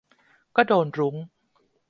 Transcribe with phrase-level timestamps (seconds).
[0.55, 1.15] ก็โดนรุ้ง